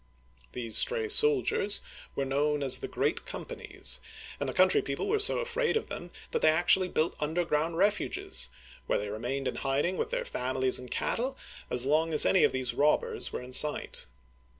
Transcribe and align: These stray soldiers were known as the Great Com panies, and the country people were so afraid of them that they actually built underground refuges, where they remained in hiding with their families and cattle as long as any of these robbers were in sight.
These 0.53 0.77
stray 0.79 1.07
soldiers 1.09 1.79
were 2.15 2.25
known 2.25 2.63
as 2.63 2.79
the 2.79 2.87
Great 2.87 3.23
Com 3.23 3.45
panies, 3.45 3.99
and 4.39 4.49
the 4.49 4.53
country 4.53 4.81
people 4.81 5.07
were 5.07 5.19
so 5.19 5.37
afraid 5.37 5.77
of 5.77 5.89
them 5.89 6.09
that 6.31 6.41
they 6.41 6.49
actually 6.49 6.87
built 6.87 7.13
underground 7.19 7.77
refuges, 7.77 8.49
where 8.87 8.97
they 8.97 9.09
remained 9.09 9.47
in 9.47 9.57
hiding 9.57 9.97
with 9.97 10.09
their 10.09 10.25
families 10.25 10.79
and 10.79 10.89
cattle 10.89 11.37
as 11.69 11.85
long 11.85 12.15
as 12.15 12.25
any 12.25 12.43
of 12.43 12.51
these 12.51 12.73
robbers 12.73 13.31
were 13.31 13.43
in 13.43 13.53
sight. 13.53 14.07